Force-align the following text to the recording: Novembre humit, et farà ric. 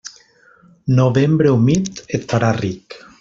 Novembre 0.99 1.53
humit, 1.57 2.03
et 2.19 2.29
farà 2.33 2.51
ric. 2.63 3.03